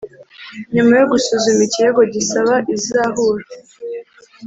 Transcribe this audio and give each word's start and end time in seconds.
Nyuma 0.73 0.93
yo 0.99 1.05
gusuzuma 1.11 1.61
ikirego 1.67 2.01
gisaba 2.13 2.53
izahura 2.75 3.45